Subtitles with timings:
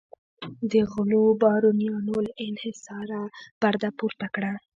[0.71, 3.23] د غلو بارونیانو له انحصاره
[3.61, 4.51] پرده پورته کړه.